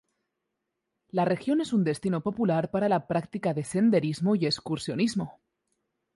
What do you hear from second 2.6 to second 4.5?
para la práctica de senderismo y